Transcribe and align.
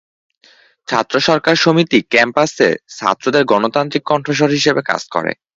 ছাত্র 0.87 1.15
সরকার 1.27 1.55
সমিতি 1.57 1.99
ক্যাম্পাসে 2.11 2.67
ছাত্রদের 2.97 3.43
গণতান্ত্রিক 3.45 4.03
কণ্ঠস্বর 4.05 4.49
হিসেবে 4.57 4.81
কাজ 4.89 5.01
করে। 5.13 5.31